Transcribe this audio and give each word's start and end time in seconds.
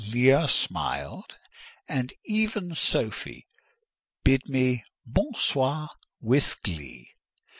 Leah 0.11 0.47
smiled, 0.47 1.37
and 1.87 2.11
even 2.25 2.73
Sophie 2.73 3.45
bid 4.23 4.49
me 4.49 4.83
"bon 5.05 5.31
soir" 5.35 5.91
with 6.19 6.59
glee. 6.63 7.11